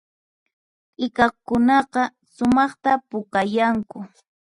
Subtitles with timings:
[0.95, 2.01] T'ikakunaqa
[2.35, 3.99] sumaqta pukayanku